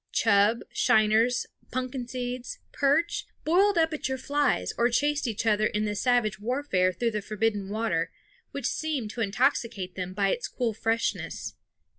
Chub, 0.11 0.61
shiners, 0.73 1.45
"punkin 1.69 2.07
seeds," 2.07 2.57
perch, 2.71 3.27
boiled 3.43 3.77
up 3.77 3.93
at 3.93 4.09
your 4.09 4.17
flies, 4.17 4.73
or 4.75 4.89
chased 4.89 5.27
each 5.27 5.45
other 5.45 5.67
in 5.67 5.93
savage 5.93 6.39
warfare 6.39 6.91
through 6.91 7.11
the 7.11 7.21
forbidden 7.21 7.69
water, 7.69 8.11
which 8.49 8.65
seemed 8.65 9.11
to 9.11 9.21
intoxicate 9.21 9.93
them 9.93 10.13
by 10.15 10.29
its 10.29 10.47
cool 10.47 10.73
freshness. 10.73 11.53